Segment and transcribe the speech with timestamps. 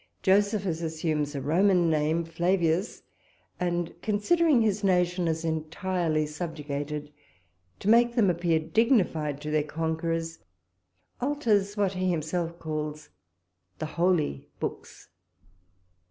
[0.23, 3.03] Josephus assumes a Roman name, Flavius;
[3.59, 7.11] and considering his nation as entirely subjugated,
[7.77, 10.39] to make them appear dignified to their conquerors,
[11.21, 13.09] alters what he himself calls
[13.77, 15.09] the Holy books.